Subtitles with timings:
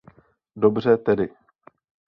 [0.55, 1.29] Dobře tedy.